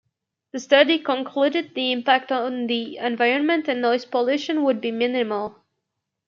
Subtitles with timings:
[0.53, 5.63] The study concluded the impact on the environment and noise pollution would be minimal.